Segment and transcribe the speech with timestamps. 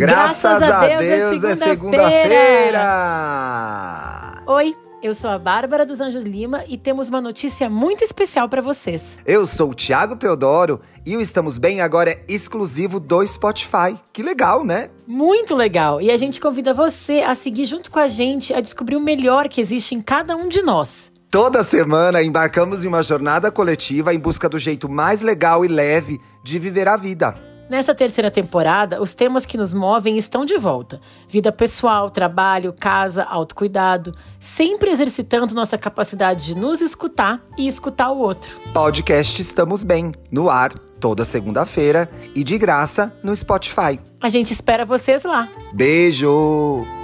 [0.00, 2.80] Graças, a Deus, é segunda-feira!
[4.46, 8.62] Oi, eu sou a Bárbara dos Anjos Lima e temos uma notícia muito especial para
[8.62, 9.18] vocês.
[9.26, 13.94] Eu sou o Thiago Teodoro e o Estamos Bem agora é exclusivo do Spotify.
[14.10, 14.88] Que legal, né?
[15.06, 16.00] Muito legal!
[16.00, 19.50] E a gente convida você a seguir junto com a gente a descobrir o melhor
[19.50, 21.12] que existe em cada um de nós.
[21.30, 26.18] Toda semana embarcamos em uma jornada coletiva em busca do jeito mais legal e leve
[26.42, 27.49] de viver a vida.
[27.70, 33.22] Nessa terceira temporada, os temas que nos movem estão de volta: vida pessoal, trabalho, casa,
[33.22, 38.60] autocuidado, sempre exercitando nossa capacidade de nos escutar e escutar o outro.
[38.74, 44.00] Podcast Estamos Bem, no ar, toda segunda-feira e de graça no Spotify.
[44.20, 45.48] A gente espera vocês lá.
[45.72, 46.99] Beijo!